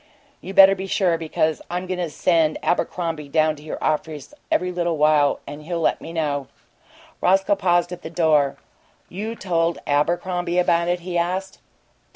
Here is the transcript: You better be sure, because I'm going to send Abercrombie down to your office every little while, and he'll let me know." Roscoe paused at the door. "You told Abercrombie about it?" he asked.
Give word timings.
You 0.41 0.55
better 0.55 0.73
be 0.73 0.87
sure, 0.87 1.15
because 1.19 1.61
I'm 1.69 1.85
going 1.85 1.99
to 1.99 2.09
send 2.09 2.57
Abercrombie 2.63 3.29
down 3.29 3.55
to 3.57 3.61
your 3.61 3.77
office 3.83 4.33
every 4.49 4.71
little 4.71 4.97
while, 4.97 5.41
and 5.45 5.61
he'll 5.61 5.79
let 5.79 6.01
me 6.01 6.11
know." 6.11 6.47
Roscoe 7.21 7.53
paused 7.55 7.91
at 7.91 8.01
the 8.01 8.09
door. 8.09 8.57
"You 9.09 9.35
told 9.35 9.77
Abercrombie 9.85 10.57
about 10.57 10.87
it?" 10.87 11.01
he 11.01 11.19
asked. 11.19 11.59